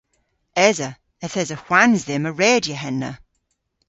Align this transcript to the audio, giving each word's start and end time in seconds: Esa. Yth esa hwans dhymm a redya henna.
Esa. 0.67 0.89
Yth 1.25 1.39
esa 1.41 1.57
hwans 1.63 2.01
dhymm 2.07 2.29
a 2.29 2.31
redya 2.39 2.77
henna. 2.83 3.11